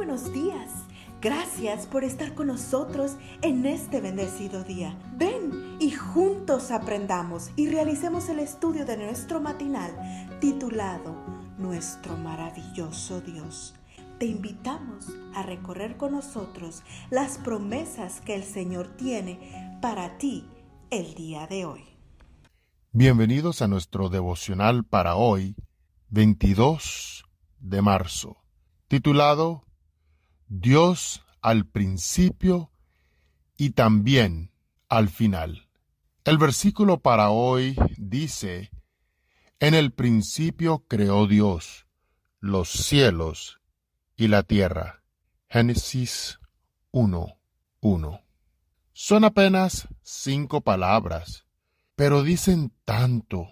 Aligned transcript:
buenos 0.00 0.32
días. 0.32 0.70
Gracias 1.20 1.86
por 1.86 2.04
estar 2.04 2.34
con 2.34 2.46
nosotros 2.46 3.18
en 3.42 3.66
este 3.66 4.00
bendecido 4.00 4.64
día. 4.64 4.98
Ven 5.18 5.76
y 5.78 5.90
juntos 5.90 6.70
aprendamos 6.70 7.50
y 7.54 7.68
realicemos 7.68 8.30
el 8.30 8.38
estudio 8.38 8.86
de 8.86 8.96
nuestro 8.96 9.42
matinal 9.42 9.92
titulado 10.40 11.14
Nuestro 11.58 12.16
maravilloso 12.16 13.20
Dios. 13.20 13.74
Te 14.18 14.24
invitamos 14.24 15.08
a 15.34 15.42
recorrer 15.42 15.98
con 15.98 16.12
nosotros 16.12 16.82
las 17.10 17.36
promesas 17.36 18.22
que 18.22 18.34
el 18.34 18.44
Señor 18.44 18.96
tiene 18.96 19.78
para 19.82 20.16
ti 20.16 20.48
el 20.88 21.12
día 21.12 21.46
de 21.46 21.66
hoy. 21.66 21.84
Bienvenidos 22.92 23.60
a 23.60 23.68
nuestro 23.68 24.08
devocional 24.08 24.82
para 24.82 25.16
hoy, 25.16 25.56
22 26.08 27.26
de 27.58 27.82
marzo, 27.82 28.38
titulado 28.88 29.66
Dios 30.52 31.24
al 31.42 31.64
principio 31.64 32.72
y 33.56 33.70
también 33.70 34.50
al 34.88 35.08
final. 35.08 35.68
El 36.24 36.38
versículo 36.38 36.98
para 36.98 37.30
hoy 37.30 37.76
dice, 37.96 38.72
En 39.60 39.74
el 39.74 39.92
principio 39.92 40.84
creó 40.88 41.28
Dios 41.28 41.86
los 42.40 42.68
cielos 42.68 43.60
y 44.16 44.26
la 44.26 44.42
tierra. 44.42 45.04
Génesis 45.48 46.40
1.1. 46.90 48.24
Son 48.92 49.24
apenas 49.24 49.86
cinco 50.02 50.62
palabras, 50.62 51.46
pero 51.94 52.24
dicen 52.24 52.72
tanto. 52.84 53.48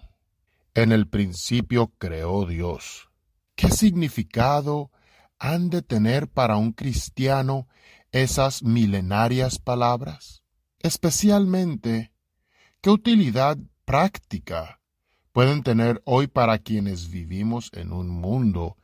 En 0.73 0.91
el 0.91 1.07
principio 1.07 1.93
creó 1.97 2.45
Dios. 2.45 3.09
¿Qué 3.55 3.71
significado 3.71 4.91
han 5.39 5.69
de 5.69 5.81
tener 5.81 6.27
para 6.27 6.57
un 6.57 6.73
cristiano 6.73 7.67
esas 8.11 8.61
milenarias 8.63 9.57
palabras? 9.57 10.43
Especialmente, 10.79 12.11
¿qué 12.81 12.89
utilidad 12.89 13.57
práctica 13.85 14.79
pueden 15.31 15.63
tener 15.63 16.01
hoy 16.05 16.27
para 16.27 16.59
quienes 16.59 17.09
vivimos 17.09 17.71
en 17.73 17.93
un 17.93 18.09
mundo 18.09 18.77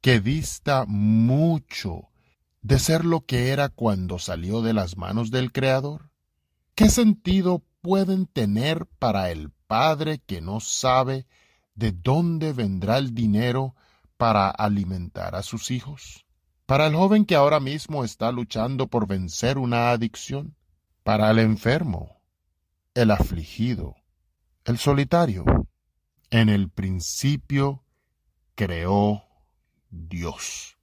que 0.00 0.20
dista 0.20 0.84
mucho 0.86 2.08
de 2.62 2.78
ser 2.78 3.04
lo 3.04 3.20
que 3.24 3.50
era 3.50 3.68
cuando 3.68 4.18
salió 4.18 4.62
de 4.62 4.72
las 4.72 4.96
manos 4.96 5.30
del 5.30 5.52
Creador? 5.52 6.10
¿Qué 6.74 6.90
sentido 6.90 7.62
pueden 7.80 8.26
tener 8.26 8.86
para 8.98 9.30
el 9.30 9.50
padre 9.66 10.20
que 10.24 10.40
no 10.40 10.60
sabe 10.60 11.26
de 11.74 11.92
dónde 11.92 12.52
vendrá 12.52 12.98
el 12.98 13.14
dinero 13.14 13.74
para 14.18 14.50
alimentar 14.50 15.34
a 15.34 15.42
sus 15.42 15.70
hijos? 15.70 16.26
Para 16.66 16.86
el 16.86 16.94
joven 16.94 17.24
que 17.24 17.34
ahora 17.34 17.60
mismo 17.60 18.04
está 18.04 18.30
luchando 18.30 18.88
por 18.88 19.06
vencer 19.06 19.56
una 19.56 19.90
adicción, 19.90 20.54
para 21.02 21.30
el 21.30 21.38
enfermo, 21.38 22.20
el 22.92 23.10
afligido, 23.10 23.96
el 24.64 24.76
solitario. 24.76 25.44
En 26.30 26.50
el 26.50 26.68
principio 26.68 27.84
creó 28.54 29.24
Dios. 29.88 30.76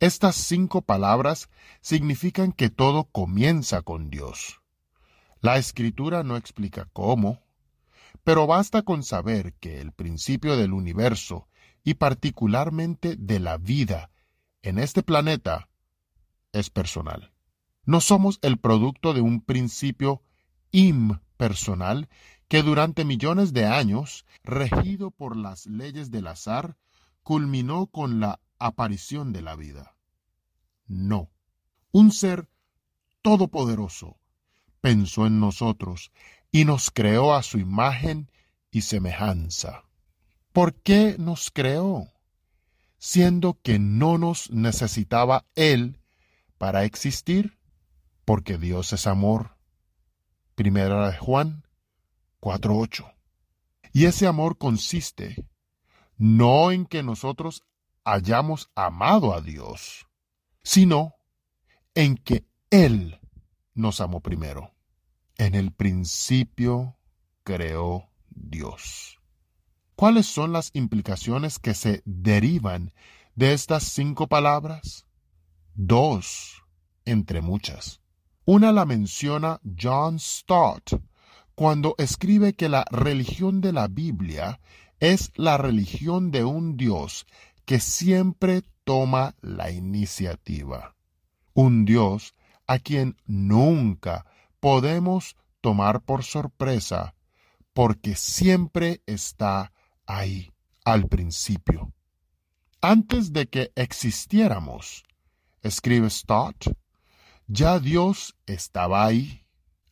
Estas 0.00 0.36
cinco 0.36 0.80
palabras 0.80 1.50
significan 1.82 2.52
que 2.52 2.70
todo 2.70 3.04
comienza 3.04 3.82
con 3.82 4.08
Dios. 4.08 4.62
La 5.40 5.58
escritura 5.58 6.22
no 6.22 6.36
explica 6.36 6.88
cómo, 6.92 7.42
pero 8.24 8.46
basta 8.46 8.82
con 8.82 9.02
saber 9.02 9.52
que 9.54 9.80
el 9.80 9.92
principio 9.92 10.56
del 10.56 10.72
universo 10.72 11.48
y 11.84 11.94
particularmente 11.94 13.16
de 13.16 13.40
la 13.40 13.58
vida 13.58 14.10
en 14.62 14.78
este 14.78 15.02
planeta 15.02 15.68
es 16.52 16.70
personal. 16.70 17.32
No 17.84 18.00
somos 18.00 18.38
el 18.42 18.58
producto 18.58 19.12
de 19.12 19.20
un 19.20 19.40
principio 19.40 20.22
impersonal 20.70 22.08
que 22.48 22.62
durante 22.62 23.04
millones 23.04 23.52
de 23.52 23.66
años, 23.66 24.24
regido 24.44 25.10
por 25.10 25.36
las 25.36 25.66
leyes 25.66 26.10
del 26.10 26.28
azar, 26.28 26.76
culminó 27.22 27.86
con 27.86 28.20
la 28.20 28.40
aparición 28.58 29.32
de 29.32 29.42
la 29.42 29.56
vida. 29.56 29.96
No. 30.86 31.30
Un 31.90 32.12
ser 32.12 32.48
todopoderoso 33.22 34.18
pensó 34.80 35.26
en 35.26 35.40
nosotros 35.40 36.12
y 36.50 36.64
nos 36.64 36.90
creó 36.90 37.34
a 37.34 37.42
su 37.42 37.58
imagen 37.58 38.30
y 38.70 38.82
semejanza. 38.82 39.84
¿Por 40.52 40.74
qué 40.74 41.16
nos 41.18 41.50
creó? 41.50 42.08
Siendo 42.98 43.58
que 43.62 43.78
no 43.78 44.18
nos 44.18 44.50
necesitaba 44.50 45.46
Él 45.54 45.98
para 46.58 46.84
existir, 46.84 47.58
porque 48.24 48.58
Dios 48.58 48.92
es 48.92 49.06
amor. 49.06 49.56
Primera 50.54 51.10
de 51.10 51.16
Juan 51.16 51.64
4.8. 52.40 53.12
Y 53.92 54.04
ese 54.04 54.26
amor 54.26 54.58
consiste 54.58 55.46
no 56.18 56.70
en 56.70 56.86
que 56.86 57.02
nosotros 57.02 57.64
hayamos 58.04 58.70
amado 58.74 59.34
a 59.34 59.40
Dios, 59.40 60.06
sino 60.62 61.14
en 61.94 62.16
que 62.16 62.46
Él 62.70 63.20
nos 63.74 64.00
amó 64.00 64.20
primero. 64.20 64.74
En 65.38 65.54
el 65.54 65.72
principio 65.72 66.98
creó 67.42 68.10
Dios. 68.28 69.21
¿Cuáles 70.02 70.26
son 70.26 70.52
las 70.52 70.72
implicaciones 70.74 71.60
que 71.60 71.74
se 71.74 72.02
derivan 72.04 72.92
de 73.36 73.52
estas 73.52 73.84
cinco 73.84 74.26
palabras? 74.26 75.06
Dos, 75.74 76.64
entre 77.04 77.40
muchas. 77.40 78.00
Una 78.44 78.72
la 78.72 78.84
menciona 78.84 79.60
John 79.80 80.18
Stott 80.18 81.00
cuando 81.54 81.94
escribe 81.98 82.54
que 82.54 82.68
la 82.68 82.84
religión 82.90 83.60
de 83.60 83.72
la 83.72 83.86
Biblia 83.86 84.58
es 84.98 85.30
la 85.36 85.56
religión 85.56 86.32
de 86.32 86.42
un 86.42 86.76
Dios 86.76 87.24
que 87.64 87.78
siempre 87.78 88.62
toma 88.82 89.36
la 89.40 89.70
iniciativa. 89.70 90.96
Un 91.54 91.84
Dios 91.84 92.34
a 92.66 92.80
quien 92.80 93.14
nunca 93.24 94.26
podemos 94.58 95.36
tomar 95.60 96.00
por 96.00 96.24
sorpresa 96.24 97.14
porque 97.72 98.16
siempre 98.16 99.00
está 99.06 99.70
ahí, 100.06 100.52
al 100.84 101.08
principio. 101.08 101.92
Antes 102.80 103.32
de 103.32 103.48
que 103.48 103.72
existiéramos, 103.76 105.04
escribe 105.62 106.10
Stott, 106.10 106.76
ya 107.46 107.78
Dios 107.78 108.36
estaba 108.46 109.06
ahí, 109.06 109.46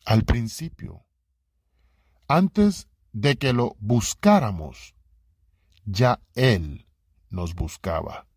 al 0.05 0.23
principio. 0.23 1.05
Antes 2.27 2.87
de 3.13 3.37
que 3.37 3.53
lo 3.53 3.75
buscáramos, 3.79 4.95
ya 5.85 6.21
Él 6.33 6.87
nos 7.29 7.55
buscaba. 7.55 8.27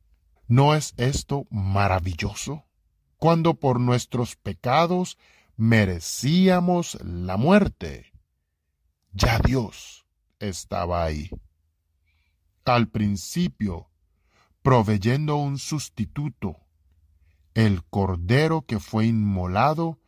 ¿No 0.47 0.75
es 0.75 0.95
esto 0.97 1.47
maravilloso? 1.51 2.65
Cuando 3.17 3.55
por 3.55 3.81
nuestros 3.81 4.37
pecados 4.37 5.17
merecíamos 5.57 6.99
la 7.03 7.37
muerte, 7.37 8.13
ya 9.13 9.39
Dios 9.39 10.07
estaba 10.39 11.05
ahí 11.05 11.31
al 12.73 12.89
principio, 12.89 13.91
proveyendo 14.63 15.37
un 15.37 15.59
sustituto, 15.59 16.57
el 17.55 17.85
Cordero 17.85 18.63
que 18.63 18.81
fue 18.81 19.07
inmolado 19.07 20.01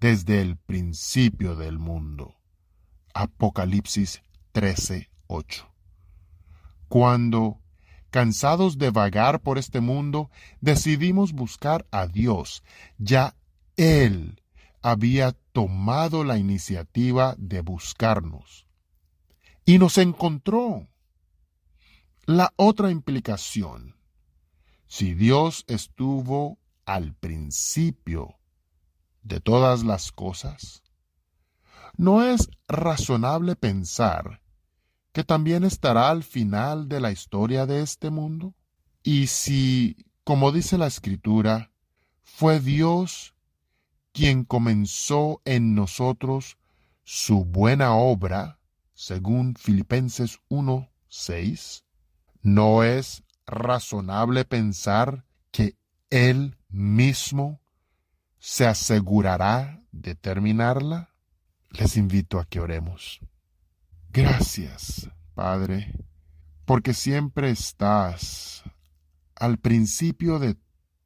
desde 0.00 0.40
el 0.40 0.56
principio 0.56 1.56
del 1.56 1.78
mundo. 1.78 2.36
Apocalipsis 3.14 4.22
13:8. 4.52 5.66
Cuando, 6.88 7.60
cansados 8.10 8.78
de 8.78 8.90
vagar 8.90 9.40
por 9.40 9.58
este 9.58 9.80
mundo, 9.80 10.30
decidimos 10.60 11.32
buscar 11.32 11.86
a 11.90 12.06
Dios, 12.06 12.62
ya 12.98 13.34
Él 13.76 14.42
había 14.82 15.32
tomado 15.52 16.24
la 16.24 16.36
iniciativa 16.38 17.34
de 17.38 17.60
buscarnos. 17.60 18.66
Y 19.64 19.78
nos 19.78 19.96
encontró 19.98 20.88
la 22.26 22.52
otra 22.56 22.90
implicación, 22.90 23.96
si 24.86 25.14
Dios 25.14 25.64
estuvo 25.66 26.58
al 26.84 27.14
principio 27.14 28.38
de 29.22 29.40
todas 29.40 29.82
las 29.82 30.12
cosas, 30.12 30.82
¿no 31.96 32.22
es 32.22 32.48
razonable 32.68 33.56
pensar 33.56 34.40
que 35.12 35.24
también 35.24 35.64
estará 35.64 36.10
al 36.10 36.22
final 36.22 36.88
de 36.88 37.00
la 37.00 37.10
historia 37.10 37.66
de 37.66 37.82
este 37.82 38.10
mundo? 38.10 38.54
Y 39.02 39.26
si, 39.26 39.96
como 40.22 40.52
dice 40.52 40.78
la 40.78 40.86
Escritura, 40.86 41.72
fue 42.22 42.60
Dios 42.60 43.34
quien 44.12 44.44
comenzó 44.44 45.40
en 45.44 45.74
nosotros 45.74 46.56
su 47.02 47.44
buena 47.44 47.94
obra, 47.94 48.60
según 48.94 49.56
Filipenses 49.56 50.38
1, 50.48 50.88
6, 51.08 51.84
¿No 52.42 52.82
es 52.82 53.22
razonable 53.46 54.44
pensar 54.44 55.24
que 55.52 55.76
Él 56.10 56.58
mismo 56.68 57.60
se 58.38 58.66
asegurará 58.66 59.80
de 59.92 60.16
terminarla? 60.16 61.14
Les 61.70 61.96
invito 61.96 62.40
a 62.40 62.44
que 62.44 62.58
oremos. 62.58 63.20
Gracias, 64.10 65.08
Padre, 65.34 65.94
porque 66.64 66.94
siempre 66.94 67.50
estás 67.50 68.64
al 69.36 69.58
principio 69.58 70.38
de 70.38 70.56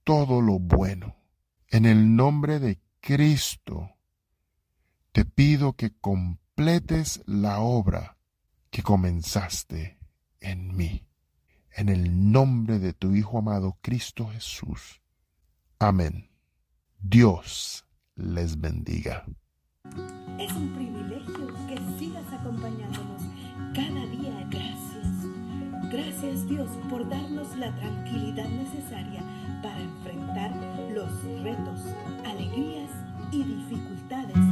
todo 0.04 0.40
lo 0.40 0.58
bueno. 0.58 1.16
En 1.68 1.84
el 1.84 2.16
nombre 2.16 2.58
de 2.58 2.80
Cristo, 3.00 3.90
te 5.12 5.24
pido 5.24 5.74
que 5.74 5.90
completes 5.98 7.22
la 7.26 7.60
obra 7.60 8.18
que 8.70 8.82
comenzaste 8.82 9.98
en 10.40 10.74
mí 10.74 11.05
en 11.76 11.90
el 11.90 12.32
nombre 12.32 12.78
de 12.78 12.92
tu 12.94 13.14
Hijo 13.14 13.38
amado 13.38 13.76
Cristo 13.82 14.26
Jesús. 14.28 15.02
Amén. 15.78 16.30
Dios 16.98 17.84
les 18.14 18.58
bendiga. 18.58 19.24
Es 20.38 20.52
un 20.52 20.74
privilegio 20.74 21.54
que 21.68 21.76
sigas 21.98 22.24
acompañándonos 22.32 23.22
cada 23.74 24.06
día. 24.06 24.48
Gracias. 24.50 25.06
Gracias 25.92 26.48
Dios 26.48 26.70
por 26.88 27.06
darnos 27.08 27.54
la 27.56 27.74
tranquilidad 27.76 28.48
necesaria 28.48 29.22
para 29.62 29.78
enfrentar 29.78 30.50
los 30.94 31.22
retos, 31.42 31.80
alegrías 32.24 32.90
y 33.30 33.44
dificultades 33.44 34.45